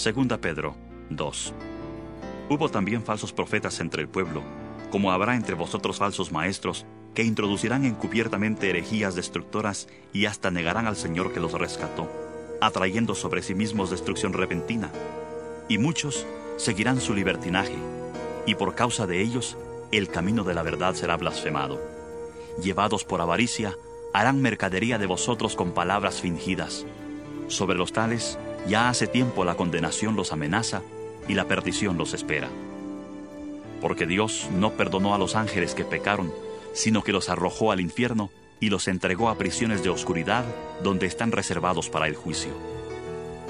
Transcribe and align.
Segunda 0.00 0.38
Pedro 0.38 0.76
2. 1.10 1.52
Hubo 2.48 2.70
también 2.70 3.02
falsos 3.02 3.34
profetas 3.34 3.80
entre 3.80 4.00
el 4.00 4.08
pueblo, 4.08 4.42
como 4.90 5.12
habrá 5.12 5.36
entre 5.36 5.54
vosotros 5.54 5.98
falsos 5.98 6.32
maestros, 6.32 6.86
que 7.12 7.22
introducirán 7.22 7.84
encubiertamente 7.84 8.70
herejías 8.70 9.14
destructoras 9.14 9.88
y 10.14 10.24
hasta 10.24 10.50
negarán 10.50 10.86
al 10.86 10.96
Señor 10.96 11.34
que 11.34 11.40
los 11.40 11.52
rescató, 11.52 12.10
atrayendo 12.62 13.14
sobre 13.14 13.42
sí 13.42 13.54
mismos 13.54 13.90
destrucción 13.90 14.32
repentina. 14.32 14.90
Y 15.68 15.76
muchos 15.76 16.26
seguirán 16.56 16.98
su 16.98 17.12
libertinaje, 17.12 17.76
y 18.46 18.54
por 18.54 18.74
causa 18.74 19.06
de 19.06 19.20
ellos 19.20 19.58
el 19.92 20.08
camino 20.08 20.44
de 20.44 20.54
la 20.54 20.62
verdad 20.62 20.94
será 20.94 21.18
blasfemado. 21.18 21.78
Llevados 22.62 23.04
por 23.04 23.20
avaricia, 23.20 23.76
harán 24.14 24.40
mercadería 24.40 24.96
de 24.96 25.04
vosotros 25.04 25.56
con 25.56 25.72
palabras 25.72 26.22
fingidas. 26.22 26.86
Sobre 27.48 27.76
los 27.76 27.92
tales, 27.92 28.38
ya 28.66 28.88
hace 28.88 29.06
tiempo 29.06 29.44
la 29.44 29.54
condenación 29.54 30.16
los 30.16 30.32
amenaza 30.32 30.82
y 31.28 31.34
la 31.34 31.46
perdición 31.46 31.96
los 31.98 32.14
espera. 32.14 32.48
Porque 33.80 34.06
Dios 34.06 34.48
no 34.52 34.72
perdonó 34.72 35.14
a 35.14 35.18
los 35.18 35.36
ángeles 35.36 35.74
que 35.74 35.84
pecaron, 35.84 36.32
sino 36.72 37.02
que 37.02 37.12
los 37.12 37.28
arrojó 37.28 37.72
al 37.72 37.80
infierno 37.80 38.30
y 38.60 38.68
los 38.68 38.88
entregó 38.88 39.28
a 39.28 39.38
prisiones 39.38 39.82
de 39.82 39.88
oscuridad 39.88 40.44
donde 40.82 41.06
están 41.06 41.32
reservados 41.32 41.88
para 41.88 42.06
el 42.06 42.14
juicio. 42.14 42.52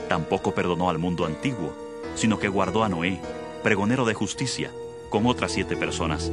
Tampoco 0.08 0.54
perdonó 0.54 0.88
al 0.88 0.98
mundo 0.98 1.26
antiguo, 1.26 1.74
sino 2.14 2.38
que 2.38 2.48
guardó 2.48 2.84
a 2.84 2.88
Noé, 2.88 3.20
pregonero 3.62 4.04
de 4.04 4.14
justicia, 4.14 4.70
con 5.10 5.26
otras 5.26 5.52
siete 5.52 5.76
personas, 5.76 6.30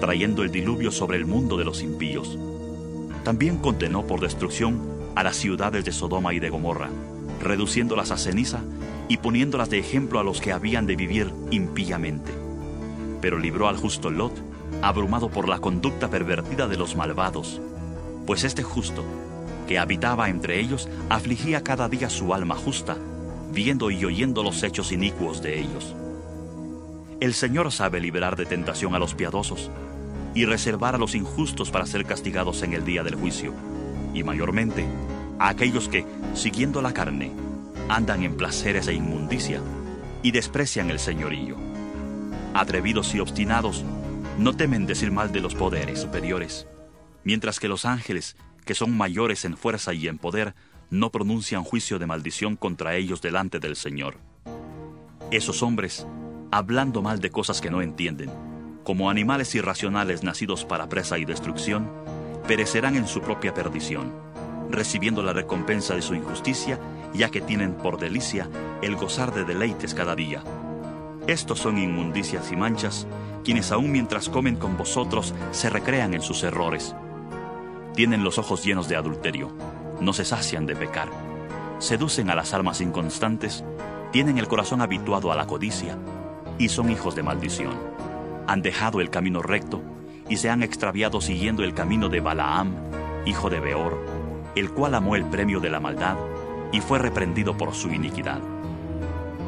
trayendo 0.00 0.42
el 0.42 0.50
diluvio 0.50 0.90
sobre 0.90 1.18
el 1.18 1.26
mundo 1.26 1.56
de 1.56 1.64
los 1.64 1.82
impíos. 1.82 2.38
También 3.22 3.58
condenó 3.58 4.06
por 4.06 4.20
destrucción 4.20 4.80
a 5.14 5.22
las 5.22 5.36
ciudades 5.36 5.84
de 5.84 5.92
Sodoma 5.92 6.34
y 6.34 6.40
de 6.40 6.50
Gomorra, 6.50 6.90
reduciéndolas 7.40 8.10
a 8.10 8.16
ceniza 8.16 8.60
y 9.08 9.18
poniéndolas 9.18 9.70
de 9.70 9.78
ejemplo 9.78 10.18
a 10.18 10.24
los 10.24 10.40
que 10.40 10.52
habían 10.52 10.86
de 10.86 10.96
vivir 10.96 11.32
impíamente. 11.50 12.32
Pero 13.20 13.38
libró 13.38 13.68
al 13.68 13.76
justo 13.76 14.10
Lot, 14.10 14.32
abrumado 14.82 15.28
por 15.28 15.48
la 15.48 15.58
conducta 15.58 16.10
pervertida 16.10 16.68
de 16.68 16.76
los 16.76 16.96
malvados, 16.96 17.60
pues 18.26 18.44
este 18.44 18.62
justo, 18.62 19.04
que 19.66 19.78
habitaba 19.78 20.28
entre 20.28 20.60
ellos, 20.60 20.88
afligía 21.08 21.62
cada 21.62 21.88
día 21.88 22.10
su 22.10 22.34
alma 22.34 22.54
justa, 22.54 22.96
viendo 23.52 23.90
y 23.90 24.04
oyendo 24.04 24.42
los 24.42 24.62
hechos 24.62 24.92
inicuos 24.92 25.42
de 25.42 25.60
ellos. 25.60 25.94
El 27.20 27.34
Señor 27.34 27.70
sabe 27.72 28.00
liberar 28.00 28.36
de 28.36 28.46
tentación 28.46 28.94
a 28.94 28.98
los 28.98 29.14
piadosos 29.14 29.70
y 30.34 30.44
reservar 30.46 30.94
a 30.96 30.98
los 30.98 31.14
injustos 31.14 31.70
para 31.70 31.86
ser 31.86 32.04
castigados 32.04 32.62
en 32.62 32.72
el 32.72 32.84
día 32.84 33.02
del 33.02 33.14
juicio, 33.14 33.52
y 34.12 34.22
mayormente 34.24 34.84
a 35.38 35.48
aquellos 35.48 35.88
que, 35.88 36.04
siguiendo 36.34 36.82
la 36.82 36.92
carne, 36.92 37.32
andan 37.88 38.22
en 38.22 38.36
placeres 38.36 38.88
e 38.88 38.94
inmundicia 38.94 39.60
y 40.22 40.30
desprecian 40.30 40.90
el 40.90 40.98
señorío. 40.98 41.56
Atrevidos 42.54 43.14
y 43.14 43.20
obstinados, 43.20 43.84
no 44.38 44.56
temen 44.56 44.86
decir 44.86 45.10
mal 45.10 45.32
de 45.32 45.40
los 45.40 45.54
poderes 45.54 46.00
superiores, 46.00 46.66
mientras 47.24 47.60
que 47.60 47.68
los 47.68 47.84
ángeles, 47.84 48.36
que 48.64 48.74
son 48.74 48.96
mayores 48.96 49.44
en 49.44 49.56
fuerza 49.56 49.92
y 49.92 50.08
en 50.08 50.18
poder, 50.18 50.54
no 50.90 51.10
pronuncian 51.10 51.64
juicio 51.64 51.98
de 51.98 52.06
maldición 52.06 52.56
contra 52.56 52.94
ellos 52.96 53.20
delante 53.20 53.58
del 53.58 53.76
Señor. 53.76 54.18
Esos 55.30 55.62
hombres, 55.62 56.06
hablando 56.52 57.02
mal 57.02 57.20
de 57.20 57.30
cosas 57.30 57.60
que 57.60 57.70
no 57.70 57.82
entienden, 57.82 58.30
como 58.84 59.10
animales 59.10 59.54
irracionales 59.54 60.22
nacidos 60.22 60.64
para 60.64 60.88
presa 60.88 61.18
y 61.18 61.24
destrucción, 61.24 61.90
perecerán 62.46 62.96
en 62.96 63.08
su 63.08 63.20
propia 63.20 63.54
perdición 63.54 64.12
recibiendo 64.74 65.22
la 65.22 65.32
recompensa 65.32 65.94
de 65.94 66.02
su 66.02 66.14
injusticia, 66.14 66.78
ya 67.12 67.30
que 67.30 67.40
tienen 67.40 67.74
por 67.74 67.98
delicia 67.98 68.48
el 68.82 68.96
gozar 68.96 69.32
de 69.32 69.44
deleites 69.44 69.94
cada 69.94 70.14
día. 70.14 70.42
Estos 71.26 71.58
son 71.58 71.78
inmundicias 71.78 72.52
y 72.52 72.56
manchas, 72.56 73.06
quienes 73.44 73.72
aun 73.72 73.90
mientras 73.90 74.28
comen 74.28 74.56
con 74.56 74.76
vosotros 74.76 75.34
se 75.52 75.70
recrean 75.70 76.14
en 76.14 76.22
sus 76.22 76.42
errores. 76.42 76.94
Tienen 77.94 78.24
los 78.24 78.38
ojos 78.38 78.64
llenos 78.64 78.88
de 78.88 78.96
adulterio, 78.96 79.50
no 80.00 80.12
se 80.12 80.24
sacian 80.24 80.66
de 80.66 80.76
pecar, 80.76 81.08
seducen 81.78 82.28
a 82.30 82.34
las 82.34 82.52
almas 82.52 82.80
inconstantes, 82.80 83.64
tienen 84.12 84.38
el 84.38 84.48
corazón 84.48 84.82
habituado 84.82 85.32
a 85.32 85.36
la 85.36 85.46
codicia 85.46 85.96
y 86.58 86.68
son 86.68 86.90
hijos 86.90 87.14
de 87.14 87.22
maldición. 87.22 87.74
Han 88.46 88.62
dejado 88.62 89.00
el 89.00 89.10
camino 89.10 89.42
recto 89.42 89.82
y 90.28 90.36
se 90.36 90.50
han 90.50 90.62
extraviado 90.62 91.20
siguiendo 91.20 91.64
el 91.64 91.74
camino 91.74 92.08
de 92.08 92.20
Balaam, 92.20 92.74
hijo 93.24 93.50
de 93.50 93.60
Beor, 93.60 94.13
el 94.54 94.70
cual 94.70 94.94
amó 94.94 95.16
el 95.16 95.24
premio 95.24 95.60
de 95.60 95.70
la 95.70 95.80
maldad 95.80 96.16
y 96.72 96.80
fue 96.80 96.98
reprendido 96.98 97.56
por 97.56 97.74
su 97.74 97.90
iniquidad. 97.90 98.40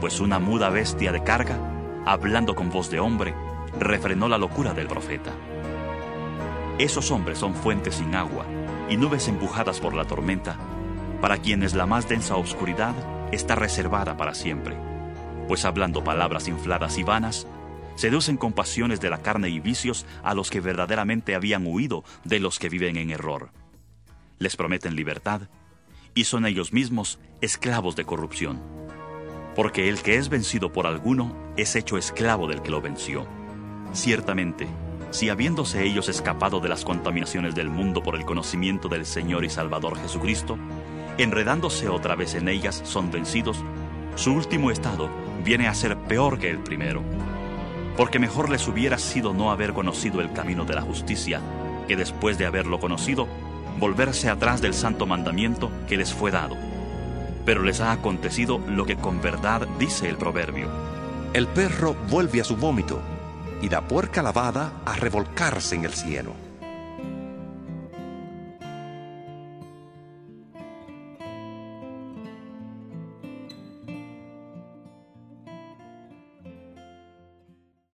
Pues 0.01 0.21
una 0.21 0.39
muda 0.39 0.69
bestia 0.69 1.13
de 1.13 1.23
carga, 1.23 1.59
hablando 2.05 2.55
con 2.55 2.71
voz 2.71 2.91
de 2.91 3.01
hombre, 3.01 3.35
refrenó 3.79 4.29
la 4.29 4.39
locura 4.39 4.75
del 4.75 4.87
profeta. 4.87 5.33
Esos 6.79 7.11
hombres 7.11 7.39
son 7.39 7.55
fuentes 7.55 7.97
sin 7.97 8.15
agua 8.15 8.45
y 8.89 8.97
nubes 8.97 9.29
empujadas 9.29 9.81
por 9.81 9.95
la 9.95 10.05
tormenta, 10.05 10.57
para 11.21 11.39
quienes 11.39 11.75
la 11.75 11.87
más 11.87 12.09
densa 12.09 12.37
oscuridad 12.37 12.95
está 13.33 13.55
reservada 13.55 14.17
para 14.17 14.35
siempre, 14.35 14.77
pues 15.49 15.65
hablando 15.65 16.05
palabras 16.05 16.47
infladas 16.49 16.99
y 16.99 17.03
vanas, 17.03 17.47
seducen 17.95 18.37
con 18.37 18.53
pasiones 18.53 19.01
de 19.01 19.11
la 19.11 19.19
carne 19.19 19.49
y 19.49 19.59
vicios 19.59 20.05
a 20.23 20.35
los 20.35 20.51
que 20.51 20.61
verdaderamente 20.61 21.35
habían 21.35 21.67
huido 21.67 22.05
de 22.25 22.41
los 22.41 22.59
que 22.59 22.69
viven 22.69 22.97
en 22.97 23.11
error 23.11 23.51
les 24.39 24.57
prometen 24.57 24.97
libertad 24.97 25.43
y 26.15 26.25
son 26.25 26.47
ellos 26.47 26.73
mismos 26.73 27.19
esclavos 27.41 27.97
de 27.97 28.05
corrupción. 28.05 28.61
Porque 29.55 29.89
el 29.89 30.03
que 30.03 30.17
es 30.17 30.29
vencido 30.29 30.73
por 30.73 30.87
alguno 30.87 31.35
es 31.57 31.77
hecho 31.77 31.99
esclavo 31.99 32.47
del 32.47 32.63
que 32.63 32.71
lo 32.71 32.81
venció. 32.81 33.27
Ciertamente, 33.93 34.67
si 35.11 35.29
habiéndose 35.29 35.85
ellos 35.85 36.09
escapado 36.09 36.61
de 36.61 36.69
las 36.69 36.85
contaminaciones 36.85 37.55
del 37.55 37.71
mundo 37.71 38.03
por 38.03 38.17
el 38.17 38.25
conocimiento 38.25 38.89
del 38.89 39.07
Señor 39.07 39.45
y 39.45 39.51
Salvador 39.51 39.99
Jesucristo, 39.99 40.59
enredándose 41.19 41.89
otra 41.89 42.17
vez 42.17 42.35
en 42.35 42.49
ellas 42.49 42.83
son 42.85 43.11
vencidos, 43.11 43.63
su 44.17 44.33
último 44.33 44.71
estado 44.71 45.09
viene 45.45 45.69
a 45.69 45.75
ser 45.75 45.97
peor 45.97 46.39
que 46.39 46.51
el 46.51 46.59
primero. 46.59 47.03
Porque 47.97 48.19
mejor 48.19 48.51
les 48.51 48.67
hubiera 48.69 48.99
sido 48.99 49.33
no 49.33 49.51
haber 49.51 49.73
conocido 49.73 50.21
el 50.21 50.33
camino 50.33 50.65
de 50.65 50.75
la 50.75 50.83
justicia, 50.83 51.41
que 51.89 51.97
después 51.97 52.37
de 52.37 52.47
haberlo 52.47 52.79
conocido, 52.79 53.29
volverse 53.79 54.29
atrás 54.29 54.61
del 54.61 54.75
santo 54.75 55.07
mandamiento 55.07 55.71
que 55.89 55.97
les 55.97 56.13
fue 56.13 56.31
dado. 56.31 56.57
Pero 57.45 57.63
les 57.63 57.81
ha 57.81 57.93
acontecido 57.93 58.59
lo 58.59 58.85
que 58.87 58.97
con 58.97 59.21
verdad 59.21 59.67
dice 59.79 60.09
el 60.09 60.17
proverbio. 60.17 60.69
El 61.33 61.47
perro 61.47 61.95
vuelve 62.09 62.41
a 62.41 62.45
su 62.45 62.57
vómito 62.57 63.01
y 63.63 63.69
la 63.69 63.83
puerca 63.83 64.23
lavada 64.23 64.73
a 64.85 64.97
revolcarse 64.97 65.75
en 65.75 65.85
el 65.85 65.93
cielo. 65.93 66.46